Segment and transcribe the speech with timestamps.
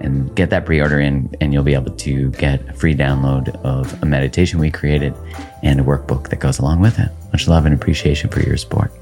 [0.00, 4.02] and get that pre-order in and you'll be able to get a free download of
[4.02, 5.14] a meditation we created
[5.62, 7.10] and a workbook that goes along with it.
[7.32, 8.92] Much love and appreciation for your support.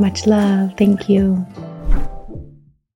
[0.00, 0.72] Much love.
[0.76, 1.46] Thank you.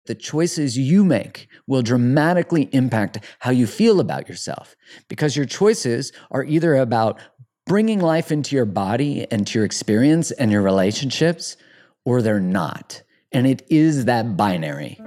[0.07, 4.75] The choices you make will dramatically impact how you feel about yourself
[5.09, 7.21] because your choices are either about
[7.67, 11.59] bringing life into your body and to your experience and your relationships
[12.07, 13.03] or they're not.
[13.33, 14.99] And it is that binary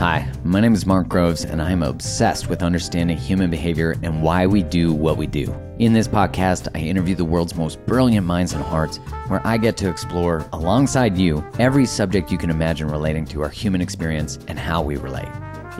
[0.00, 4.46] Hi, my name is Mark Groves, and I'm obsessed with understanding human behavior and why
[4.46, 5.54] we do what we do.
[5.78, 8.96] In this podcast, I interview the world's most brilliant minds and hearts,
[9.28, 13.50] where I get to explore, alongside you, every subject you can imagine relating to our
[13.50, 15.28] human experience and how we relate.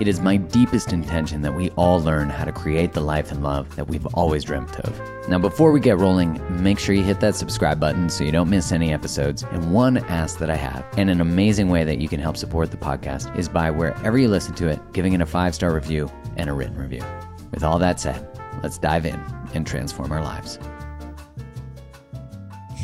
[0.01, 3.43] It is my deepest intention that we all learn how to create the life and
[3.43, 5.29] love that we've always dreamt of.
[5.29, 8.49] Now, before we get rolling, make sure you hit that subscribe button so you don't
[8.49, 9.43] miss any episodes.
[9.43, 12.71] And one ask that I have, and an amazing way that you can help support
[12.71, 16.11] the podcast, is by wherever you listen to it, giving it a five star review
[16.39, 17.05] and a written review.
[17.51, 18.27] With all that said,
[18.63, 19.21] let's dive in
[19.53, 20.59] and transform our lives.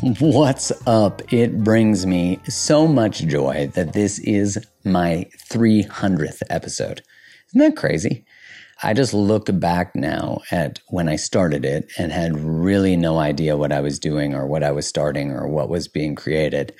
[0.21, 1.23] What's up?
[1.33, 7.03] It brings me so much joy that this is my 300th episode.
[7.56, 8.27] Isn't that crazy?
[8.83, 13.56] I just look back now at when I started it and had really no idea
[13.56, 16.75] what I was doing or what I was starting or what was being created,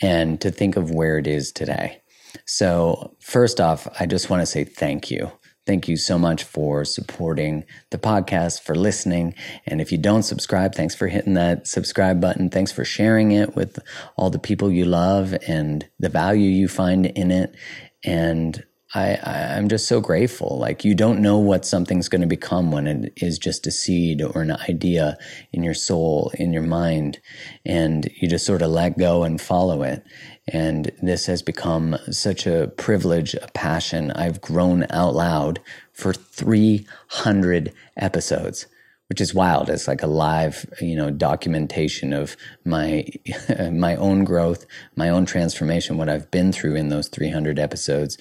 [0.00, 2.00] and to think of where it is today.
[2.46, 5.32] So, first off, I just want to say thank you.
[5.66, 9.34] Thank you so much for supporting the podcast, for listening.
[9.66, 12.50] And if you don't subscribe, thanks for hitting that subscribe button.
[12.50, 13.80] Thanks for sharing it with
[14.16, 17.56] all the people you love and the value you find in it.
[18.04, 18.62] And
[18.94, 20.56] I, I, am just so grateful.
[20.58, 24.22] Like, you don't know what something's going to become when it is just a seed
[24.22, 25.18] or an idea
[25.52, 27.20] in your soul, in your mind.
[27.66, 30.04] And you just sort of let go and follow it.
[30.46, 34.12] And this has become such a privilege, a passion.
[34.12, 35.60] I've grown out loud
[35.92, 38.66] for 300 episodes,
[39.08, 39.70] which is wild.
[39.70, 43.06] It's like a live, you know, documentation of my
[43.72, 48.18] my own growth, my own transformation, what I've been through in those 300 episodes,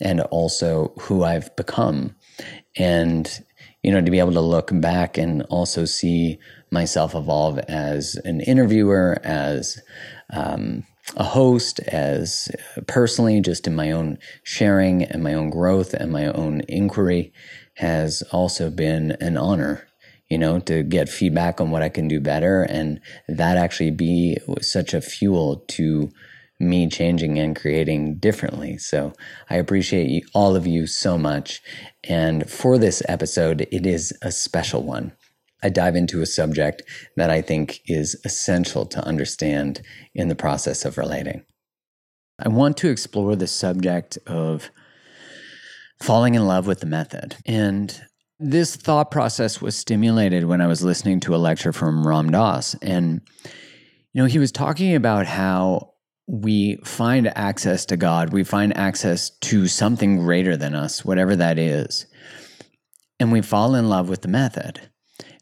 [0.00, 2.14] and also who I've become.
[2.76, 3.44] And
[3.82, 6.40] you know, to be able to look back and also see
[6.72, 9.80] myself evolve as an interviewer, as
[10.32, 10.82] um,
[11.16, 12.48] a host, as
[12.88, 17.32] personally, just in my own sharing and my own growth and my own inquiry,
[17.74, 19.86] has also been an honor.
[20.28, 24.36] You know, to get feedback on what I can do better, and that actually be
[24.60, 26.10] such a fuel to
[26.58, 28.78] me changing and creating differently.
[28.78, 29.12] So
[29.50, 31.60] I appreciate you, all of you so much.
[32.08, 35.12] And for this episode, it is a special one.
[35.62, 36.82] I dive into a subject
[37.16, 39.82] that I think is essential to understand
[40.14, 41.44] in the process of relating.
[42.38, 44.70] I want to explore the subject of
[46.02, 47.36] falling in love with the method.
[47.46, 47.98] And
[48.38, 52.74] this thought process was stimulated when I was listening to a lecture from Ram Dass.
[52.82, 53.22] And,
[54.12, 55.94] you know, he was talking about how
[56.26, 61.58] we find access to God, we find access to something greater than us, whatever that
[61.58, 62.06] is.
[63.20, 64.80] And we fall in love with the method.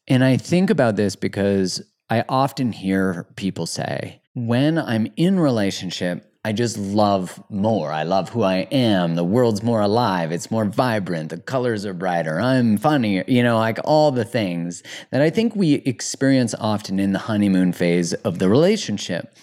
[0.07, 6.31] And I think about this because I often hear people say, when I'm in relationship,
[6.45, 7.91] I just love more.
[7.91, 9.15] I love who I am.
[9.15, 10.31] The world's more alive.
[10.31, 11.31] It's more vibrant.
[11.31, 12.39] The colors are brighter.
[12.39, 13.25] I'm funnier.
[13.27, 17.73] You know, like all the things that I think we experience often in the honeymoon
[17.73, 19.35] phase of the relationship.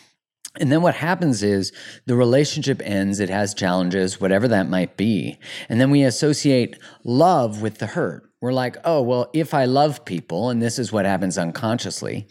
[0.59, 1.71] And then what happens is
[2.06, 5.39] the relationship ends, it has challenges, whatever that might be.
[5.69, 10.03] And then we associate love with the hurt we're like, oh, well, if I love
[10.03, 12.27] people, and this is what happens unconsciously,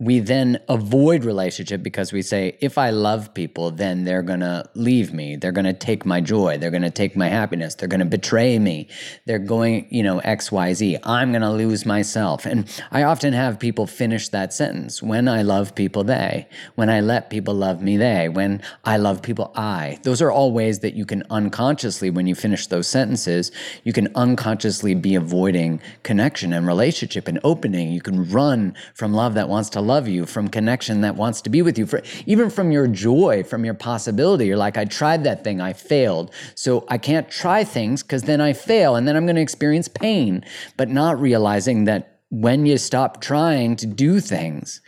[0.00, 4.64] we then avoid relationship because we say if i love people then they're going to
[4.74, 5.36] leave me.
[5.36, 6.58] They're going to take my joy.
[6.58, 7.74] They're going to take my happiness.
[7.74, 8.88] They're going to betray me.
[9.26, 12.44] They're going you know xyz i'm going to lose myself.
[12.44, 15.02] And i often have people finish that sentence.
[15.02, 16.48] When i love people they.
[16.74, 18.28] When i let people love me they.
[18.28, 19.98] When i love people i.
[20.02, 23.52] Those are all ways that you can unconsciously when you finish those sentences
[23.84, 27.92] you can unconsciously be avoiding connection and relationship and opening.
[27.92, 31.50] You can run from love that wants to love you, from connection that wants to
[31.50, 34.46] be with you, for, even from your joy, from your possibility.
[34.46, 36.32] You're like, I tried that thing, I failed.
[36.54, 39.88] So I can't try things because then I fail and then I'm going to experience
[39.88, 40.44] pain,
[40.76, 44.80] but not realizing that when you stop trying to do things,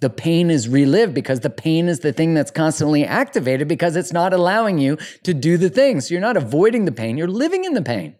[0.00, 4.12] the pain is relived because the pain is the thing that's constantly activated because it's
[4.12, 6.00] not allowing you to do the thing.
[6.00, 8.16] So you're not avoiding the pain, you're living in the pain.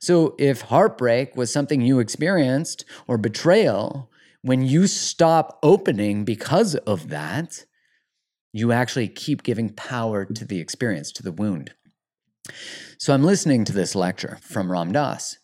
[0.00, 4.10] So if heartbreak was something you experienced or betrayal,
[4.42, 7.64] when you stop opening because of that,
[8.52, 11.72] you actually keep giving power to the experience, to the wound.
[12.98, 15.36] So I'm listening to this lecture from Ram Dass,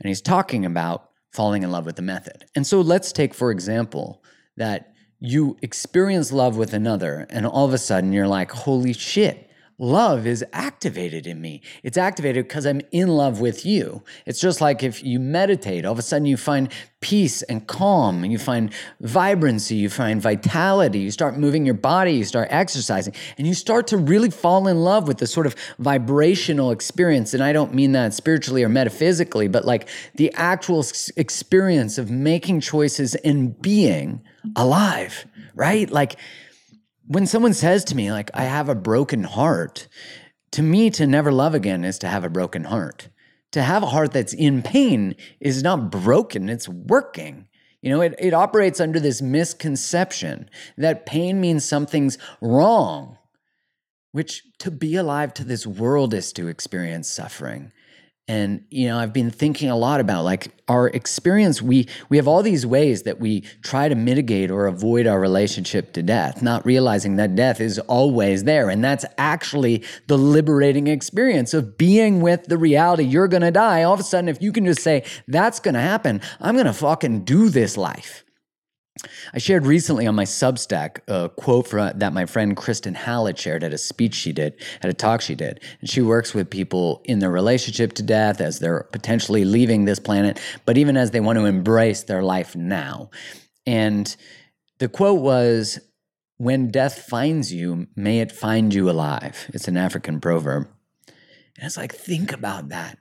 [0.00, 2.46] and he's talking about falling in love with the method.
[2.54, 4.22] And so let's take, for example,
[4.56, 9.50] that you experience love with another, and all of a sudden you're like, holy shit,
[9.78, 11.60] love is activated in me.
[11.82, 14.02] It's activated because I'm in love with you.
[14.24, 18.24] It's just like if you meditate, all of a sudden you find peace and calm,
[18.24, 23.14] and you find vibrancy, you find vitality, you start moving your body, you start exercising,
[23.38, 27.32] and you start to really fall in love with the sort of vibrational experience.
[27.34, 30.84] And I don't mean that spiritually or metaphysically, but like the actual
[31.16, 34.22] experience of making choices and being
[34.56, 35.88] alive, right?
[35.90, 36.16] Like,
[37.06, 39.88] when someone says to me, like, I have a broken heart,
[40.52, 43.08] to me, to never love again is to have a broken heart.
[43.52, 47.48] To have a heart that's in pain is not broken, it's working.
[47.80, 53.18] You know, it, it operates under this misconception that pain means something's wrong,
[54.12, 57.72] which to be alive to this world is to experience suffering
[58.28, 61.62] and you know i've been thinking a lot about like our experience.
[61.62, 65.92] We we have all these ways that we try to mitigate or avoid our relationship
[65.92, 68.68] to death not realizing that death is always there.
[68.68, 73.82] And that's actually the liberating experience of being with the reality you're going to die.
[73.84, 76.20] All of a sudden if you can just say that's going to happen.
[76.40, 78.24] I'm going to fucking do this life
[79.34, 83.62] I shared recently on my Substack a quote for, that my friend Kristen Hallett shared
[83.62, 85.60] at a speech she did, at a talk she did.
[85.80, 89.98] And she works with people in their relationship to death as they're potentially leaving this
[89.98, 93.10] planet, but even as they want to embrace their life now.
[93.66, 94.14] And
[94.78, 95.78] the quote was,
[96.38, 99.50] When death finds you, may it find you alive.
[99.52, 100.68] It's an African proverb.
[101.56, 102.98] And it's like, think about that.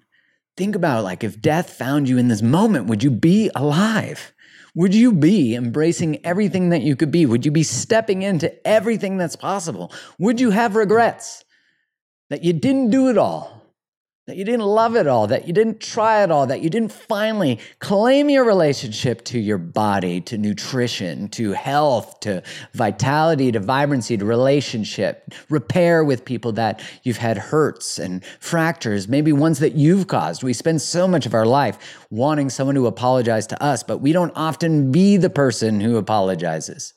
[0.57, 4.33] Think about like if death found you in this moment, would you be alive?
[4.75, 7.25] Would you be embracing everything that you could be?
[7.25, 9.92] Would you be stepping into everything that's possible?
[10.19, 11.45] Would you have regrets
[12.30, 13.65] that you didn't do it all?
[14.27, 16.92] That you didn't love it all, that you didn't try it all, that you didn't
[16.92, 22.42] finally claim your relationship to your body, to nutrition, to health, to
[22.74, 29.31] vitality, to vibrancy, to relationship, repair with people that you've had hurts and fractures, maybe
[29.31, 30.42] ones that you've caused.
[30.42, 34.12] We spend so much of our life wanting someone to apologize to us, but we
[34.12, 36.95] don't often be the person who apologizes.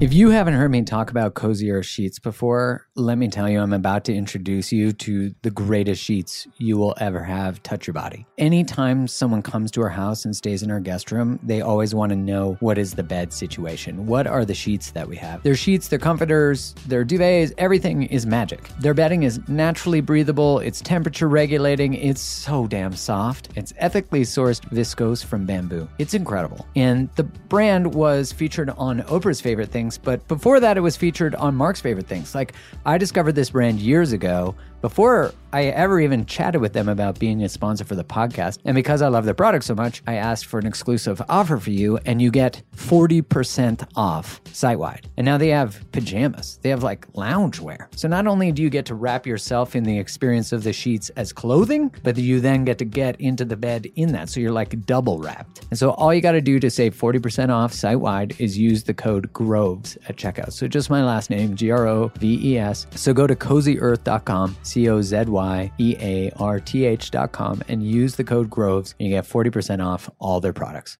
[0.00, 3.60] If you haven't heard me talk about Cozy Earth sheets before, let me tell you,
[3.60, 7.92] I'm about to introduce you to the greatest sheets you will ever have touch your
[7.92, 8.26] body.
[8.38, 12.08] Anytime someone comes to our house and stays in our guest room, they always want
[12.10, 14.06] to know what is the bed situation?
[14.06, 15.42] What are the sheets that we have?
[15.42, 18.70] Their sheets, their comforters, their duvets, everything is magic.
[18.78, 23.50] Their bedding is naturally breathable, it's temperature regulating, it's so damn soft.
[23.54, 25.86] It's ethically sourced viscose from bamboo.
[25.98, 26.66] It's incredible.
[26.74, 30.04] And the brand was featured on Oprah's favorite things things.
[30.04, 32.34] But before that, it was featured on Mark's favorite things.
[32.34, 32.54] Like
[32.86, 37.42] I discovered this brand years ago before I ever even chatted with them about being
[37.42, 38.58] a sponsor for the podcast.
[38.64, 41.70] And because I love their product so much, I asked for an exclusive offer for
[41.70, 45.08] you, and you get 40% off site wide.
[45.16, 47.86] And now they have pajamas, they have like loungewear.
[47.96, 51.10] So not only do you get to wrap yourself in the experience of the sheets
[51.10, 54.28] as clothing, but you then get to get into the bed in that.
[54.28, 55.66] So you're like double wrapped.
[55.70, 58.84] And so all you got to do to save 40% off site wide is use
[58.84, 60.52] the code GROVES at checkout.
[60.52, 62.86] So just my last name, G R O V E S.
[62.94, 67.62] So go to cozyearth.com C O Z Y E A R T H dot com,
[67.68, 70.96] and use the code GROVES, and you get 40% off all their products.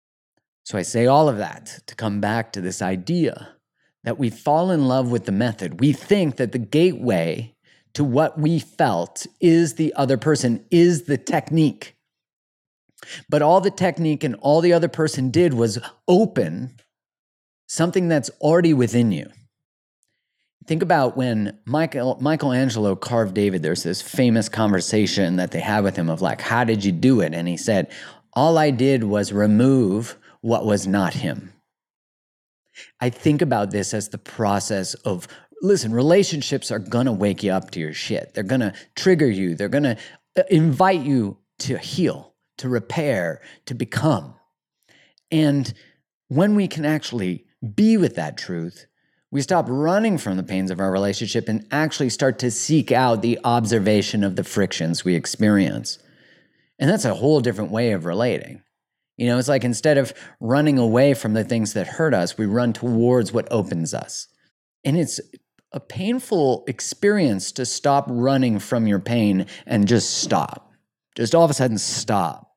[0.64, 3.54] So I say all of that to come back to this idea
[4.04, 5.80] that we fall in love with the method.
[5.80, 7.54] We think that the gateway
[7.94, 11.96] to what we felt is the other person, is the technique.
[13.28, 16.76] But all the technique and all the other person did was open
[17.66, 19.30] something that's already within you.
[20.66, 25.96] Think about when Michael, Michelangelo carved David, there's this famous conversation that they had with
[25.96, 27.34] him of like, How did you do it?
[27.34, 27.90] And he said,
[28.34, 31.52] All I did was remove what was not him.
[33.00, 35.28] I think about this as the process of
[35.62, 38.34] listen, relationships are gonna wake you up to your shit.
[38.34, 39.96] They're gonna trigger you, they're gonna
[40.38, 44.34] uh, invite you to heal, to repair, to become.
[45.30, 45.72] And
[46.28, 48.86] when we can actually be with that truth,
[49.30, 53.22] we stop running from the pains of our relationship and actually start to seek out
[53.22, 55.98] the observation of the frictions we experience.
[56.78, 58.62] And that's a whole different way of relating.
[59.16, 62.46] You know, it's like instead of running away from the things that hurt us, we
[62.46, 64.26] run towards what opens us.
[64.84, 65.20] And it's
[65.72, 70.72] a painful experience to stop running from your pain and just stop.
[71.14, 72.49] Just all of a sudden stop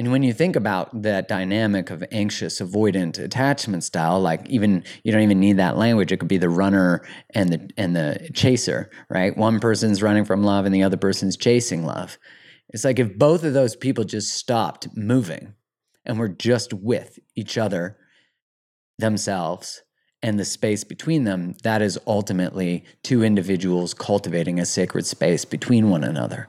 [0.00, 5.12] and when you think about that dynamic of anxious avoidant attachment style, like even you
[5.12, 6.10] don't even need that language.
[6.10, 9.36] It could be the runner and the and the chaser, right?
[9.36, 12.16] One person's running from love and the other person's chasing love.
[12.70, 15.52] It's like if both of those people just stopped moving
[16.06, 17.98] and were just with each other,
[18.96, 19.82] themselves,
[20.22, 25.90] and the space between them, that is ultimately two individuals cultivating a sacred space between
[25.90, 26.48] one another.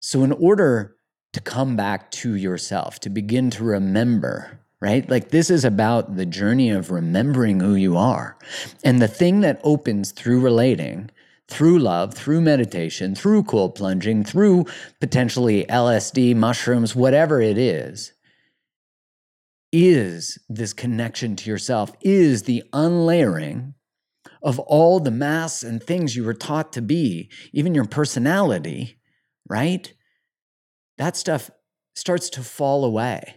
[0.00, 0.93] So, in order
[1.34, 5.08] to come back to yourself, to begin to remember, right?
[5.08, 8.38] Like this is about the journey of remembering who you are.
[8.82, 11.10] And the thing that opens through relating,
[11.48, 14.66] through love, through meditation, through cold plunging, through
[15.00, 18.12] potentially LSD, mushrooms, whatever it is,
[19.72, 23.74] is this connection to yourself, is the unlayering
[24.40, 28.98] of all the masks and things you were taught to be, even your personality,
[29.48, 29.92] right?
[30.98, 31.50] That stuff
[31.94, 33.36] starts to fall away.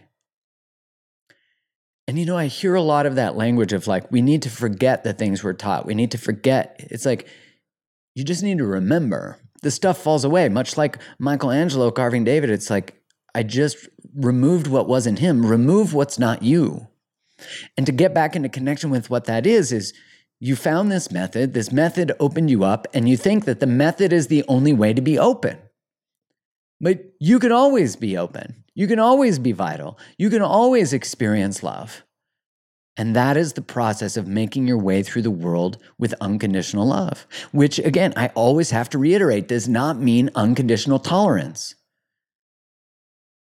[2.06, 4.50] And you know, I hear a lot of that language of like, we need to
[4.50, 5.86] forget the things we're taught.
[5.86, 6.76] We need to forget.
[6.90, 7.28] It's like,
[8.14, 12.50] you just need to remember the stuff falls away, much like Michelangelo carving David.
[12.50, 13.00] It's like,
[13.34, 16.88] I just removed what wasn't him, remove what's not you.
[17.76, 19.92] And to get back into connection with what that is, is
[20.40, 24.12] you found this method, this method opened you up, and you think that the method
[24.12, 25.58] is the only way to be open.
[26.80, 28.64] But you can always be open.
[28.74, 29.98] You can always be vital.
[30.16, 32.04] You can always experience love.
[32.96, 37.26] And that is the process of making your way through the world with unconditional love,
[37.52, 41.76] which, again, I always have to reiterate does not mean unconditional tolerance.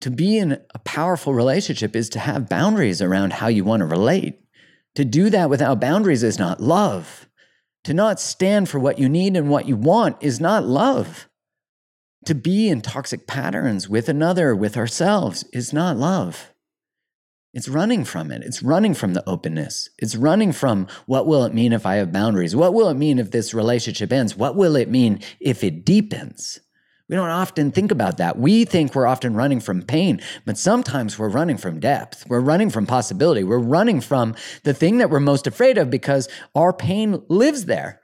[0.01, 3.87] To be in a powerful relationship is to have boundaries around how you want to
[3.87, 4.41] relate.
[4.97, 7.29] To do that without boundaries is not love.
[7.85, 11.29] To not stand for what you need and what you want is not love.
[12.27, 16.53] To be in toxic patterns with another, with ourselves, is not love.
[17.53, 18.43] It's running from it.
[18.43, 19.89] It's running from the openness.
[19.99, 22.57] It's running from what will it mean if I have boundaries?
[22.57, 24.37] What will it mean if this relationship ends?
[24.37, 26.61] What will it mean if it deepens?
[27.09, 28.39] We don't often think about that.
[28.39, 32.25] We think we're often running from pain, but sometimes we're running from depth.
[32.29, 33.45] We're running from possibility.
[33.45, 38.02] We're running from the thing that we're most afraid of because our pain lives there.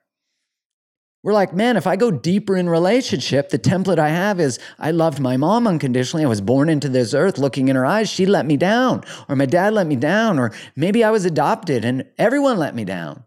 [1.24, 4.92] We're like, man, if I go deeper in relationship, the template I have is I
[4.92, 6.24] loved my mom unconditionally.
[6.24, 8.08] I was born into this earth looking in her eyes.
[8.08, 11.84] She let me down, or my dad let me down, or maybe I was adopted
[11.84, 13.24] and everyone let me down.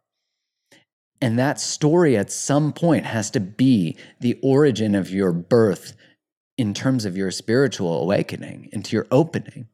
[1.22, 5.94] And that story at some point has to be the origin of your birth
[6.58, 9.68] in terms of your spiritual awakening, into your opening.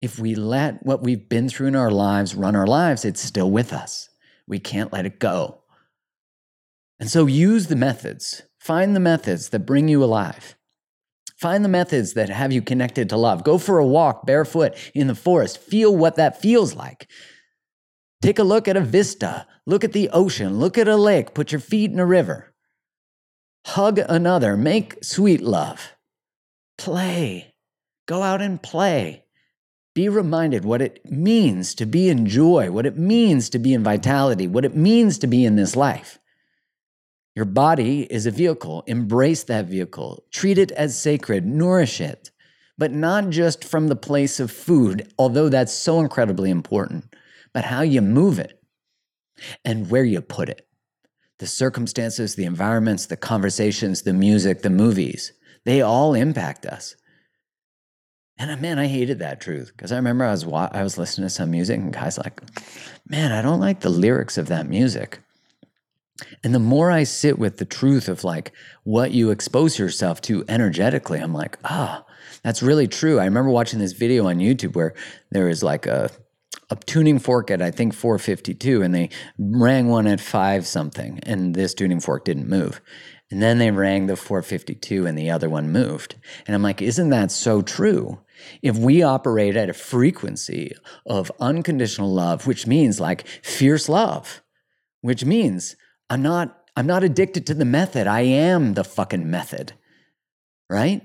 [0.00, 3.50] If we let what we've been through in our lives run our lives, it's still
[3.50, 4.08] with us.
[4.48, 5.62] We can't let it go.
[6.98, 8.42] And so use the methods.
[8.58, 10.56] Find the methods that bring you alive.
[11.36, 13.44] Find the methods that have you connected to love.
[13.44, 15.58] Go for a walk barefoot in the forest.
[15.58, 17.08] Feel what that feels like.
[18.22, 19.46] Take a look at a vista.
[19.66, 20.58] Look at the ocean.
[20.58, 21.34] Look at a lake.
[21.34, 22.54] Put your feet in a river.
[23.66, 24.56] Hug another.
[24.56, 25.92] Make sweet love.
[26.78, 27.54] Play.
[28.06, 29.24] Go out and play.
[29.94, 33.82] Be reminded what it means to be in joy, what it means to be in
[33.82, 36.18] vitality, what it means to be in this life.
[37.36, 38.82] Your body is a vehicle.
[38.86, 40.24] Embrace that vehicle.
[40.32, 41.44] Treat it as sacred.
[41.44, 42.30] Nourish it.
[42.78, 47.14] But not just from the place of food, although that's so incredibly important,
[47.52, 48.62] but how you move it
[49.64, 50.66] and where you put it.
[51.38, 55.32] The circumstances, the environments, the conversations, the music, the movies,
[55.66, 56.96] they all impact us.
[58.38, 61.26] And uh, man, I hated that truth because I remember I was I was listening
[61.26, 62.40] to some music and guys like,
[63.08, 65.20] man, I don't like the lyrics of that music.
[66.42, 68.52] And the more I sit with the truth of like
[68.84, 73.18] what you expose yourself to energetically, I'm like, ah, oh, that's really true.
[73.18, 74.94] I remember watching this video on YouTube where
[75.30, 76.10] there is like a
[76.68, 81.54] a tuning fork at I think 452 and they rang one at 5 something and
[81.54, 82.80] this tuning fork didn't move.
[83.30, 86.16] And then they rang the 452 and the other one moved.
[86.46, 88.20] And I'm like, isn't that so true?
[88.62, 90.72] If we operate at a frequency
[91.06, 94.42] of unconditional love, which means like fierce love,
[95.00, 95.76] which means
[96.10, 98.06] I'm not I'm not addicted to the method.
[98.06, 99.72] I am the fucking method.
[100.68, 101.02] Right?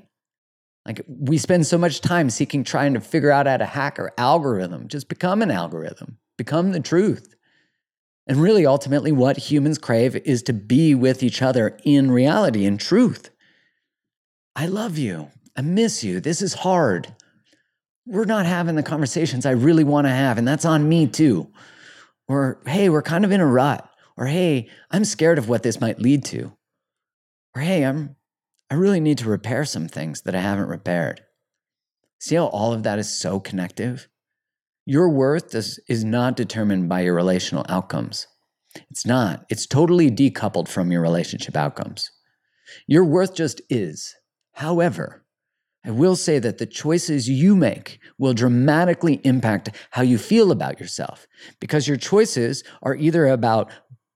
[0.85, 4.13] Like we spend so much time seeking trying to figure out how to hack our
[4.17, 4.87] algorithm.
[4.87, 6.17] Just become an algorithm.
[6.37, 7.35] Become the truth.
[8.27, 12.77] And really ultimately what humans crave is to be with each other in reality in
[12.77, 13.29] truth.
[14.55, 15.29] I love you.
[15.55, 16.19] I miss you.
[16.19, 17.13] This is hard.
[18.05, 21.51] We're not having the conversations I really want to have and that's on me too.
[22.27, 23.87] Or hey, we're kind of in a rut.
[24.17, 26.51] Or hey, I'm scared of what this might lead to.
[27.55, 28.15] Or hey, I'm
[28.71, 31.21] I really need to repair some things that I haven't repaired.
[32.19, 34.07] See how all of that is so connective?
[34.85, 38.27] Your worth is, is not determined by your relational outcomes.
[38.89, 39.45] It's not.
[39.49, 42.11] It's totally decoupled from your relationship outcomes.
[42.87, 44.15] Your worth just is.
[44.53, 45.25] However,
[45.83, 50.79] I will say that the choices you make will dramatically impact how you feel about
[50.79, 51.27] yourself
[51.59, 53.69] because your choices are either about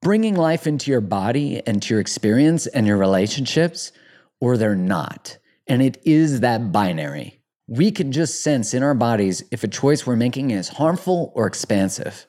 [0.05, 3.91] bringing life into your body and to your experience and your relationships,
[4.39, 5.39] or they're not.
[5.65, 7.41] And it is that binary.
[7.65, 11.47] We can just sense in our bodies if a choice we're making is harmful or
[11.47, 12.27] expansive.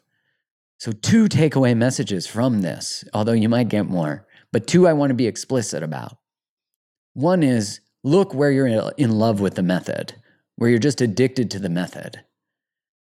[0.79, 5.11] So, two takeaway messages from this, although you might get more, but two I want
[5.11, 6.17] to be explicit about.
[7.13, 10.15] One is look where you're in love with the method,
[10.55, 12.25] where you're just addicted to the method,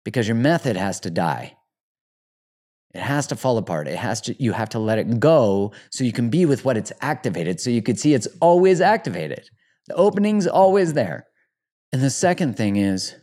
[0.05, 1.58] because your method has to die.
[2.93, 3.88] It has to fall apart.
[3.88, 6.77] It has to, you have to let it go so you can be with what
[6.77, 7.59] it's activated.
[7.59, 9.50] So you could see it's always activated.
[9.88, 11.25] The opening's always there.
[11.91, 13.15] And the second thing is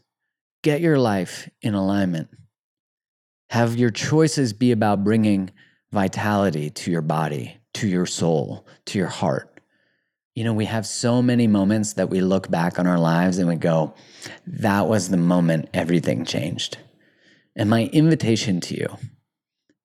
[0.63, 2.29] get your life in alignment.
[3.51, 5.51] Have your choices be about bringing
[5.93, 9.61] vitality to your body, to your soul, to your heart.
[10.35, 13.49] You know, we have so many moments that we look back on our lives and
[13.49, 13.95] we go,
[14.47, 16.79] that was the moment everything changed.
[17.57, 18.97] And my invitation to you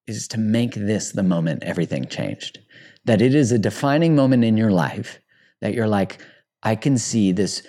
[0.07, 2.59] is to make this the moment everything changed.
[3.05, 5.19] That it is a defining moment in your life
[5.61, 6.19] that you're like,
[6.63, 7.65] I can see this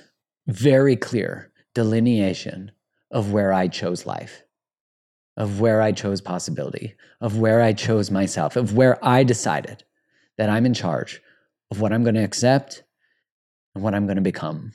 [0.47, 2.71] very clear delineation
[3.11, 4.43] of where I chose life,
[5.37, 9.85] of where I chose possibility, of where I chose myself, of where I decided
[10.39, 11.21] that I'm in charge
[11.71, 12.83] of what I'm going to accept
[13.75, 14.73] and what I'm going to become.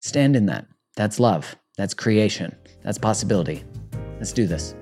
[0.00, 0.66] Stand in that.
[0.96, 1.56] That's love.
[1.76, 2.54] That's creation.
[2.82, 3.64] That's possibility.
[4.18, 4.74] Let's do this.